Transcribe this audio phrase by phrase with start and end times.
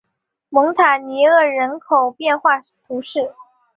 [0.49, 3.35] 蒙塔尼厄人口变化图示